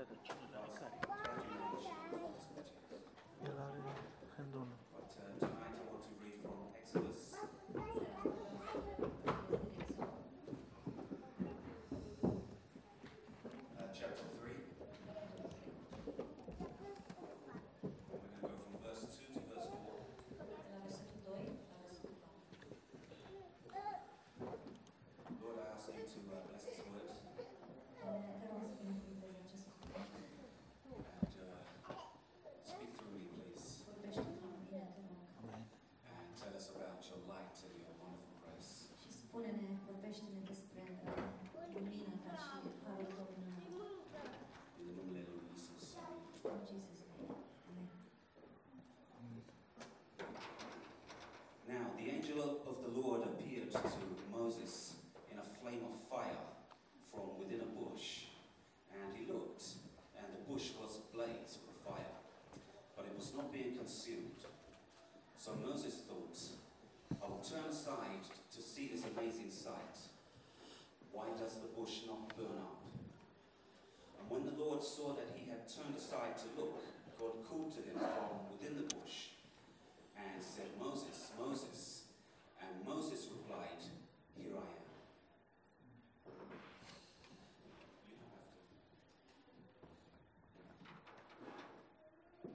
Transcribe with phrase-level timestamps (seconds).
[0.00, 0.32] este Hendon și
[4.36, 4.68] Hendon.
[4.68, 5.49] Da, dar cine
[39.30, 40.82] spune-ne, vorbește-ne despre
[41.74, 43.28] lumina ta și harul tău.
[44.82, 45.48] In numele lui.
[47.70, 47.82] În.
[51.74, 54.02] Now, the angel of the Lord appeared to
[54.40, 54.74] Moses
[55.30, 56.44] in a flame of fire
[57.10, 58.08] from within a bush.
[58.98, 59.64] And he looked,
[60.20, 62.16] and the bush was ablaze with fire,
[62.96, 64.40] but it was not being consumed.
[65.42, 66.38] So Moses thought,
[67.22, 69.96] I will turn aside to see this amazing sight.
[71.12, 72.80] Why does the bush not burn up?
[74.16, 76.80] And when the Lord saw that he had turned aside to look,
[77.20, 79.36] God called to him from within the bush
[80.16, 82.08] and said, Moses, Moses.
[82.62, 83.84] And Moses replied,
[84.36, 84.88] Here I am.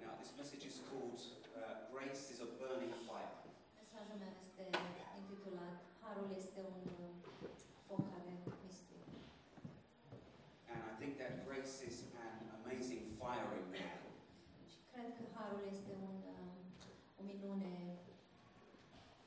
[0.00, 1.20] Now, this message is called
[1.56, 3.33] uh, Grace is a Burning Fire.
[6.14, 7.10] Este un uh,
[7.86, 8.32] foc care
[8.66, 9.04] mistuie.
[10.70, 13.98] And I think that grace is an amazing fire in there.
[14.72, 17.72] Și cred că harul este un, uh, o minune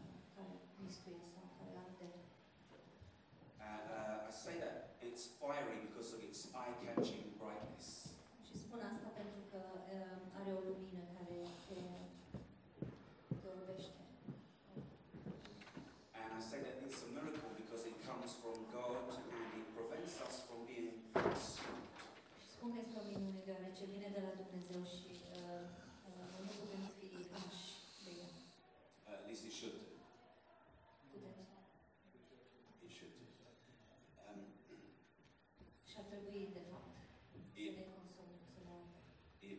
[0.00, 2.10] uh, care mistuie sau care arde.
[3.70, 4.76] And uh, I say that
[5.08, 7.27] it's fiery because of its eye-catching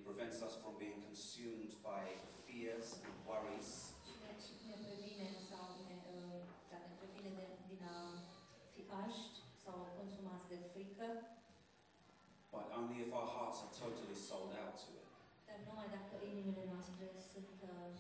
[0.10, 2.02] prevents us from being consumed by
[2.46, 3.70] fears and worries.
[4.08, 7.98] Și deci ne previne sau ne, uh, da, ne previne de, din a
[8.74, 11.08] fi aști sau consumați de frică,
[12.56, 15.08] But only if our hearts are totally sold out to it.
[15.48, 17.92] dar numai dacă inimile noastre sunt uh,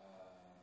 [0.00, 0.60] Um,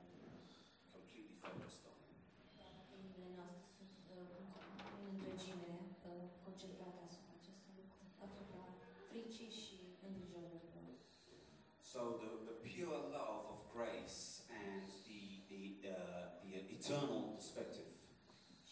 [11.93, 17.87] So the, the pure love of grace and the, the, uh, the eternal perspective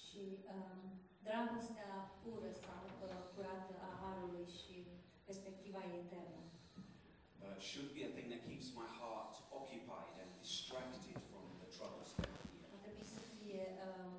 [0.03, 0.23] Și
[0.55, 0.79] um,
[1.27, 4.75] dragostea pură sau uh, curată a harului și
[5.27, 6.41] perspectiva eternă
[7.43, 12.09] uh, should be a thing that keeps my heart occupied and distracted from the troubles
[12.17, 12.67] that are here.
[12.75, 14.11] ar trebui să fie um,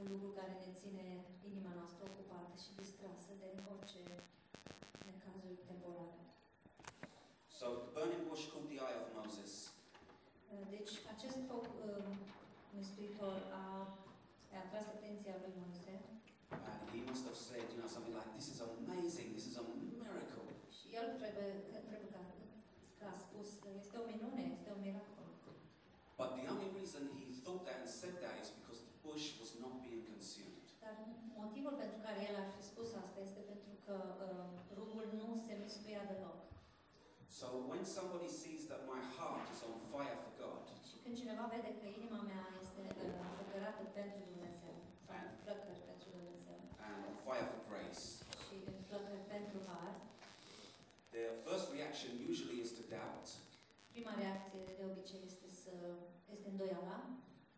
[0.00, 1.06] un lucru care ne ține
[1.50, 4.02] inima noastră ocupată și distrasă de orice
[5.08, 6.25] necazuri temporare.
[7.66, 9.52] So the burning bush caught the eye of Moses,
[10.46, 12.06] Uh, Deci acest foc um,
[12.78, 13.64] mistuitor a,
[14.54, 15.94] a atras atenția lui Moise
[16.70, 19.26] and he must have said, you know, something like, "This is amazing.
[19.36, 20.44] This is a miracle."
[20.78, 22.22] și el trebuie, că- trebuie ca,
[22.98, 25.28] că a spus că este o minune, este un miracol.
[26.20, 29.50] But the only reason he thought that and said that is because the bush was
[29.64, 30.64] not being consumed.
[30.84, 30.94] Dar
[31.42, 33.96] motivul pentru care el ar fi spus asta este pentru că
[34.26, 34.46] uh,
[34.78, 36.38] rugul nu se mistuia deloc.
[37.40, 41.44] So when somebody sees that my heart is on fire for God, Și când cineva
[41.54, 42.80] vede că inima mea este
[43.98, 48.02] pentru Dumnezeu, sau în flăcări pentru Dumnezeu, and on fire for grace,
[48.44, 49.90] și în flăcări pentru har,
[51.14, 53.26] their first reaction usually is to doubt.
[53.94, 55.74] prima reacție de obicei este să
[56.34, 56.98] este îndoiala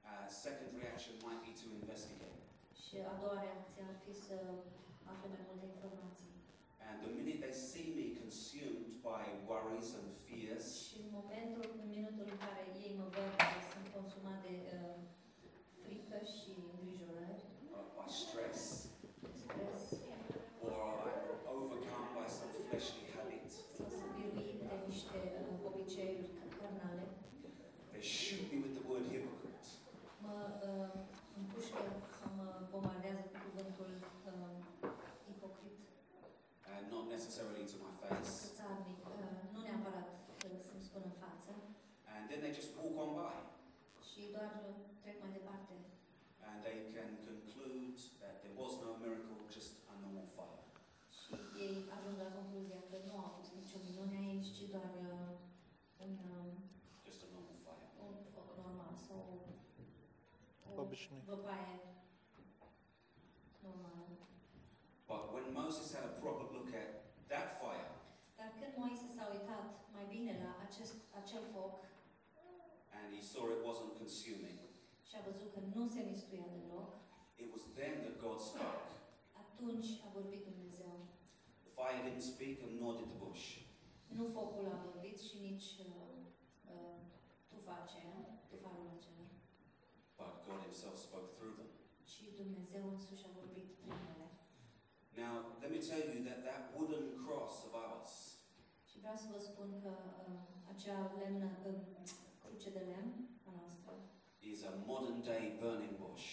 [0.08, 2.40] Uh, second reaction might be to investigate.
[2.84, 4.36] și a doua reacție ar fi să
[5.12, 6.27] afle mai multe informații.
[6.88, 11.88] And the minute they see me consumed by worries and fears, Și în momentul, în
[11.96, 14.96] minutul în care ei mă văd că sunt consumat de uh,
[15.82, 17.42] frică și îngrijorări,
[17.76, 18.60] uh, by stress,
[19.42, 19.84] stres,
[20.64, 27.04] or I'm overcome by some fleshly habit, sau sunt biruit de niște uh, obiceiuri carnale,
[27.92, 29.66] they shoot me with the word hypocrite.
[30.24, 30.36] mă
[30.68, 30.90] uh,
[31.38, 31.82] împușcă
[32.18, 33.08] sau mă bombardă
[37.18, 40.08] necessarily to my face, Țarnic, uh, nu neapărat
[40.46, 41.50] uh, să-mi spun în față,
[42.14, 43.36] and then they just walk on by.
[44.08, 45.74] și doar uh, trec mai departe.
[46.48, 50.62] And they can conclude that there was no miracle, just a normal fire.
[51.18, 51.32] Și
[51.64, 55.30] ei ajung la concluzia că nu a fost nicio minune aici, ci doar uh,
[56.04, 56.50] un, uh,
[57.06, 57.86] Just a normal fire.
[58.06, 59.20] un foc normal sau
[60.78, 61.22] o Obișnuit.
[61.32, 61.76] văpaie
[63.66, 64.16] normală.
[65.10, 66.88] But when Moses had a proper look at
[67.32, 67.90] that fire,
[68.38, 69.66] Dar când Moise s-a uitat
[69.96, 71.74] mai bine la acest, acel foc
[72.96, 74.58] and he saw it wasn't consuming,
[75.08, 76.88] și a văzut că nu se mistuia deloc,
[77.42, 78.86] it was then that God spoke.
[79.44, 80.94] atunci a vorbit Dumnezeu.
[81.66, 83.44] The fire didn't speak, and nor did the bush.
[84.18, 85.86] Nu focul a vorbit și nici uh,
[86.72, 86.96] uh,
[87.50, 88.16] tufa aceea,
[88.50, 88.97] tufarul acela, But
[90.48, 91.70] God Himself spoke through them.
[92.10, 94.26] ci Dumnezeu însuși a vorbit prin ele.
[95.22, 98.12] Now, let me tell you that that wooden cross of ours
[98.90, 99.92] Și vreau să vă spun că
[100.30, 100.40] uh,
[100.72, 101.78] acea lemnă, uh,
[102.42, 103.12] cruce de lemn
[103.48, 103.92] a noastră
[104.52, 106.26] is a modern day burning bush.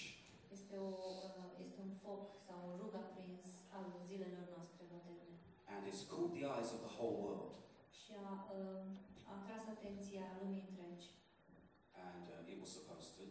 [0.56, 0.92] este, o,
[1.40, 3.46] uh, este un foc sau un rug aprins
[3.78, 5.36] al zilelor noastre moderne.
[5.74, 7.54] And it's caught the eyes of the whole world.
[8.00, 8.86] Și a, uh,
[9.30, 11.08] a atras atenția lumii întregi.
[12.08, 13.24] And uh, it was supposed to.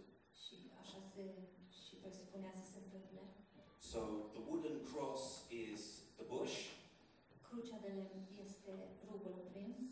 [1.15, 3.21] Și așa se și presupunea să se întâmple.
[3.91, 4.01] So
[4.37, 5.23] the wooden cross
[5.67, 5.81] is
[6.19, 6.57] the bush,
[7.49, 8.73] Crucea de lemn este
[9.11, 9.89] rugul aprins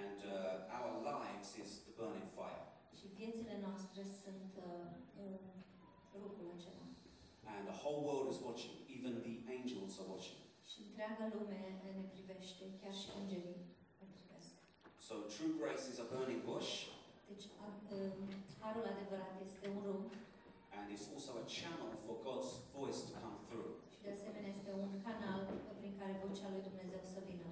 [0.00, 2.62] and uh, our lives is the burning fire.
[2.98, 4.86] și viețile noastre sunt uh,
[5.22, 5.40] uh,
[6.22, 6.84] rugul acela.
[7.54, 10.40] And the whole world is watching, even the angels are watching.
[10.70, 11.60] Și întreaga lume
[11.98, 13.60] ne privește, chiar și îngerii
[14.00, 14.52] ne privesc.
[15.06, 16.70] So true grace is a burning bush,
[17.30, 18.18] Deci a- um,
[18.62, 20.02] harul adevărat este un rug
[20.78, 23.70] and it's also a channel for God's voice to come through.
[23.94, 25.40] și de asemenea este un canal
[25.80, 27.46] prin care vocea lui Dumnezeu să vină.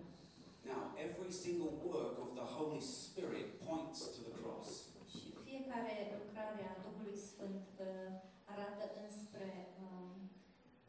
[0.72, 4.68] Now, every single work of the Holy Spirit points to the cross.
[5.14, 8.10] Și fiecare lucrare a Duhului Sfânt uh,
[8.52, 9.48] arată înspre
[9.84, 10.10] um,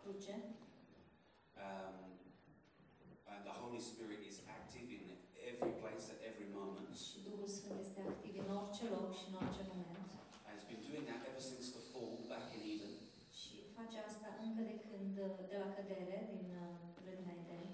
[0.01, 0.35] cruce
[1.67, 1.97] Um,
[3.33, 5.03] and the Holy Spirit is active in
[5.51, 6.91] every place at every moment.
[7.05, 10.09] și Duhul Sfânt este activ în orice loc și în orice moment.
[10.45, 12.93] And it's been doing that ever since the fall back in Eden.
[13.39, 16.71] Și face asta încă de când, uh, de la cădere din uh,
[17.03, 17.67] grădina Eden,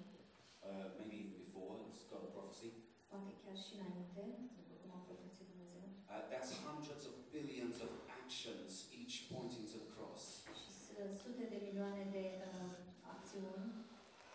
[0.69, 2.69] Uh, maybe even before, it's got a prophecy.
[3.11, 4.21] poate chiar și înainte,
[4.57, 5.85] după cum a profețit Dumnezeu.
[6.11, 7.91] Uh, that's hundreds of billions of
[8.21, 8.71] actions,
[9.01, 10.23] each pointing to the cross.
[10.59, 12.71] Și s- sute de milioane de uh,
[13.13, 13.65] acțiuni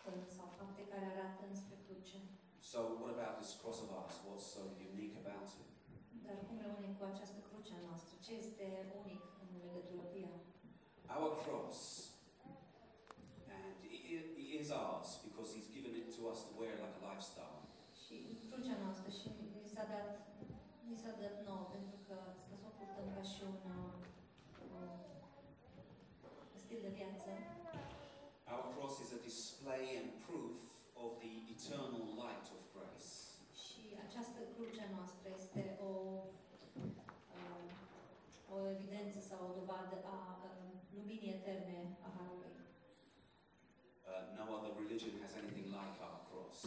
[0.07, 2.17] uh, sau fapte care arată înspre cruce.
[2.71, 4.15] So, what about this cross of ours?
[4.27, 5.67] What's so unique about it?
[6.25, 8.13] Dar cum rămâne cu această cruce a noastră?
[8.25, 8.65] Ce este
[9.01, 10.35] unic în legătură cu ea?
[11.15, 11.77] Our cross,
[13.57, 16.93] and it, it- it is ours because He's given it to us to wear like
[17.01, 17.57] a lifestyle.
[18.01, 18.17] Și
[18.51, 19.27] crucea noastră și
[19.63, 20.09] ni s-a dat,
[20.89, 22.17] ni s-a dat nouă pentru că
[22.59, 23.93] să o purtăm ca și un uh,
[26.63, 27.29] stil de viață.
[28.53, 30.57] Our cross is a display and proof
[31.03, 33.09] of the eternal light of grace.
[33.63, 35.91] Și această cruce a noastră este o,
[37.37, 37.61] uh,
[38.53, 40.61] o evidență sau o dovadă a uh,
[40.97, 41.77] luminii eterne
[42.07, 42.53] a Harului.
[44.09, 46.57] Uh, no other religion has anything like our cross.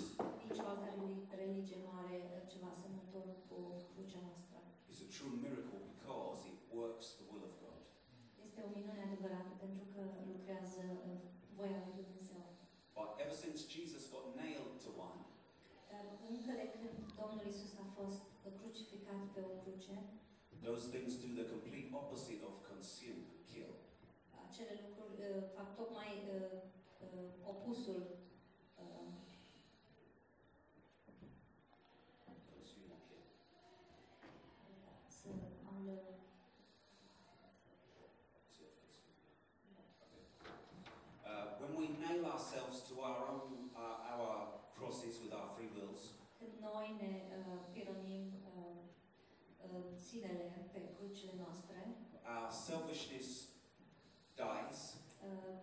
[0.47, 3.59] Nici o altă reli- religie nu are uh, ceva asemănător cu
[3.93, 4.57] crucea noastră.
[4.89, 7.83] It's a true miracle because it works the will of God.
[8.47, 11.21] Este o minune adevărată pentru că lucrează uh,
[11.59, 12.43] voia lui Dumnezeu.
[12.99, 15.21] But ever since Jesus got nailed to one,
[16.33, 18.23] Dar încă de când Domnul Isus a fost
[18.59, 19.97] crucificat pe o cruce,
[20.67, 23.73] those things do the complete opposite of consume, kill.
[24.47, 26.59] acele lucruri uh, fac tocmai uh,
[27.05, 28.03] uh, opusul
[28.83, 29.09] uh,
[32.55, 33.25] Consume or kill.
[35.19, 35.29] să,
[35.73, 36.15] al, uh,
[38.57, 39.13] Self-consume.
[41.31, 43.51] Uh, when we nail ourselves to our own,
[43.85, 44.31] uh, our
[44.77, 46.03] crosses with our free wills,
[46.39, 48.77] când noi ne uh, pironim uh,
[49.65, 51.77] uh, sinele pe crucile noastre,
[52.35, 53.29] our selfishness
[54.43, 54.79] dies
[55.27, 55.55] uh,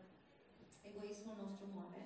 [0.89, 2.03] egoismul nostru moare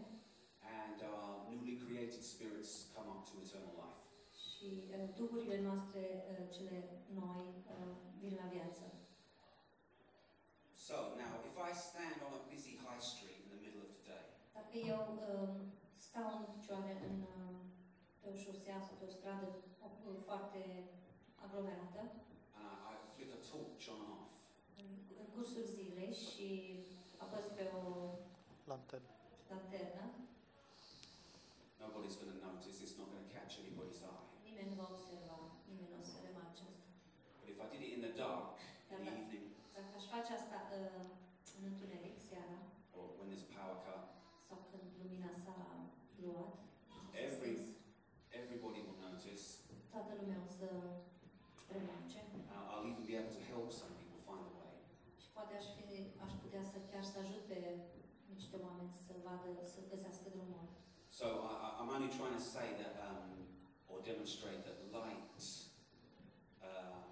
[0.82, 4.02] and our newly created spirits come up to eternal life.
[4.46, 6.80] și uh, duhurile noastre uh, cele
[7.22, 8.84] noi uh, vin la viață.
[10.88, 14.04] So now, if I stand on a busy high street in the middle of the
[14.14, 14.26] day,
[14.58, 15.52] Dacă eu um,
[16.08, 17.56] stau în picioare în, um,
[18.20, 19.46] pe o șosea sau pe o stradă
[19.84, 20.62] o- foarte
[21.44, 22.02] aglomerată,
[22.58, 24.30] and I, I flick a torch on and off,
[24.82, 24.88] în,
[25.22, 26.48] în cursul zilei și
[27.24, 27.84] apăs pe o
[28.72, 29.12] Lanternă.
[29.54, 30.04] lanternă,
[31.80, 32.78] now nobody's going to notice.
[32.86, 34.24] It's not going to catch anybody's eye.
[34.48, 35.38] Nimeni nu va observa,
[35.70, 36.88] nimeni nu o să remarce asta.
[37.40, 38.48] But if I did it in the dark,
[38.92, 39.22] in the Yeah.
[39.24, 39.46] evening,
[39.78, 41.04] Dacă aș face asta uh,
[41.58, 42.03] în întuneric,
[59.06, 60.66] să vadă, să găsească drumul.
[61.20, 61.26] So
[61.66, 63.26] I, I'm only trying to say that, um,
[63.92, 65.42] or demonstrate that light
[66.70, 67.04] um,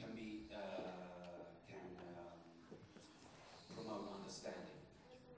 [0.00, 0.28] can be
[0.62, 2.36] uh, can um,
[3.74, 4.78] promote understanding.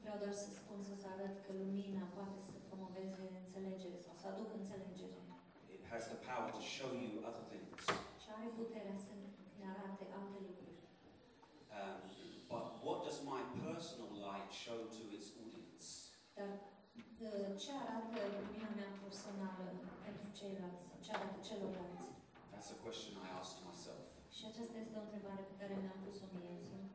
[0.03, 4.53] Vreau doar să spun, să arăt că lumina poate să promoveze înțelegere sau să aducă
[4.63, 5.19] înțelegere
[5.77, 7.81] It has the power to show you other things.
[8.23, 9.13] și are puterea să
[9.61, 10.77] ne arate alte lucruri.
[11.79, 11.97] Um,
[12.53, 14.09] but what does my personal
[14.69, 15.87] light show to its audience?
[16.37, 16.53] Dar
[17.25, 19.67] uh, ce arată lumina mea personală
[20.07, 22.07] pentru ceilalți sau ce arată celorlalți?
[22.53, 24.07] That's a question I asked myself.
[24.37, 26.89] Și aceasta este o întrebare pe care mi-am pus-o mie însumi.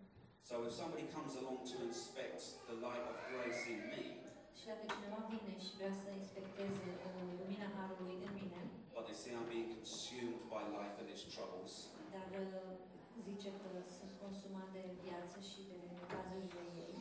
[0.47, 4.05] So if somebody comes along to inspect the light of grace in me,
[4.57, 8.61] Și dacă cineva vine și vrea să inspecteze uh, lumina Harului în mine,
[8.95, 11.73] but they see I'm being consumed by life and its troubles,
[12.13, 12.71] dar uh,
[13.27, 15.79] zice că sunt consumat de viață și de
[16.11, 16.93] cazurile ei,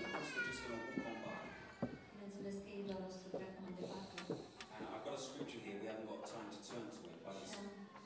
[0.00, 1.36] of course they're just going to walk on by.
[2.12, 4.14] bineînțeles că ei doar o să treacă mai departe.
[4.76, 7.34] And I've got a scripture here, we haven't got time to turn to it, but
[7.42, 7.54] it's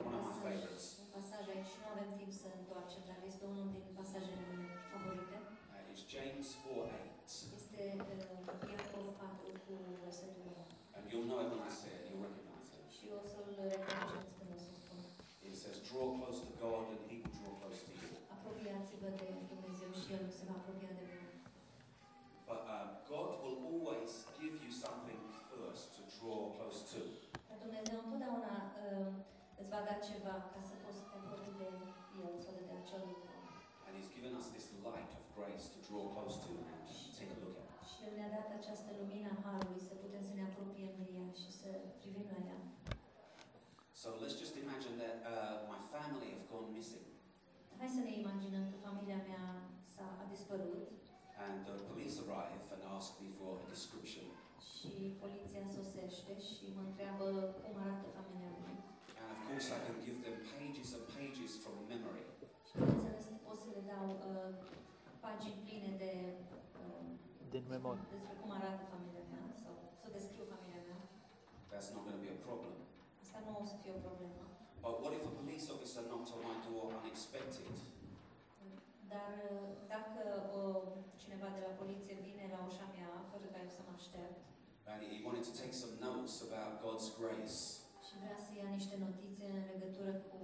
[0.07, 0.85] one of my favourites.
[1.03, 3.82] un pasaj aici nu avem timp să întoarcem, dar este unul din
[47.97, 49.45] să ne imaginăm că familia mea
[49.95, 50.85] s-a a dispărut
[51.47, 54.27] and the police arrive and ask me for a description.
[54.75, 57.27] și poliția sosește și mă întreabă
[57.63, 58.75] cum arată familia mea.
[59.21, 62.25] And of course, I can give them pages and pages from memory.
[62.69, 64.51] Și bineînțeles pot să le dau uh,
[65.25, 66.13] pagini pline de
[66.81, 67.05] uh,
[67.55, 68.05] Din memorie.
[68.15, 71.01] despre cum arată familia mea sau să descriu familia mea.
[71.71, 72.75] That's not going to be a problem.
[73.23, 74.45] Asta nu o să fie o problemă.
[74.83, 77.75] But what if a police officer knocked on my door unexpected?
[79.13, 80.23] Dar uh, dacă
[80.59, 80.83] uh,
[81.23, 84.37] cineva de la poliție vine la ușa mea, fără ca eu să mă aștept,
[84.93, 87.59] And he wanted to take some notes about God's grace.
[88.07, 90.39] și vrea să ia niște notițe în legătură cu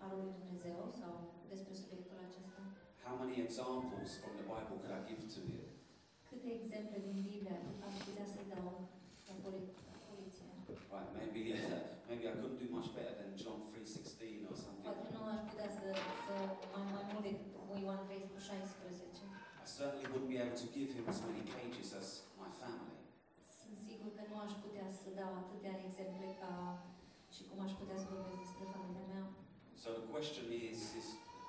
[0.00, 1.12] Harul lui Dumnezeu sau
[1.52, 2.58] despre subiectul acesta,
[3.06, 5.64] How many examples from the Bible could I give to him?
[6.28, 8.68] câte exemple din Biblie aș putea să-i dau
[9.28, 9.85] la poli- la poliție?
[10.96, 11.40] Right, maybe
[12.08, 14.84] maybe I couldn't do much better than John 3:16 or something.
[14.88, 15.86] Poate nu aș putea să,
[16.24, 16.34] să
[16.72, 19.04] mai, mai mult decât cu Ioan 3 cu 16.
[19.64, 22.08] I certainly wouldn't be able to give him as many pages as
[22.42, 22.98] my family.
[23.60, 26.52] Sunt sigur că nu aș putea să dau atâtea exemple ca
[27.34, 29.24] și cum aș putea să vorbesc despre familia mea.
[29.82, 31.06] So the question is, is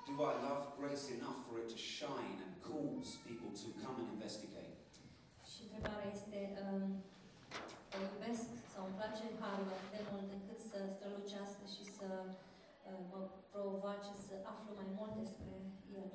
[0.08, 4.08] do I love grace enough for it to shine and cause people to come and
[4.16, 4.76] investigate?
[5.50, 6.84] Și întrebarea este, um,
[7.96, 8.57] îl iubesc sau
[8.88, 13.20] îmi place harul atât de mult încât să strălucească și să uh, mă
[13.54, 15.52] provoace să aflu mai mult despre
[16.00, 16.08] el.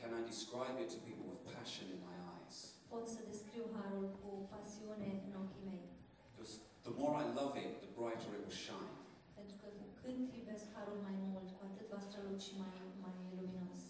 [0.00, 2.58] Can I describe it to people with passion in my eyes?
[2.94, 5.86] Pot să descriu harul cu pasiune în ochii mei.
[6.30, 6.54] Because
[6.86, 8.92] the more I love it, the brighter it will shine.
[9.38, 13.80] Pentru că cu cât iubesc harul mai mult, cu atât va străluci mai, mai luminos.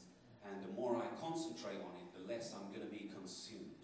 [0.48, 3.79] And the more I concentrate on it, the less I'm going to be consumed.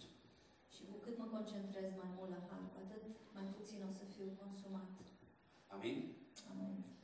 [1.07, 3.03] Și cu cât mă concentrez mai mult la har, cu atât
[3.35, 4.93] mai puțin o să fiu consumat.
[5.67, 5.97] Amen?
[6.51, 6.96] Amen.